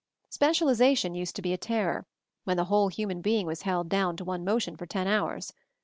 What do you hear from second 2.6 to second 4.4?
whole human being was held down to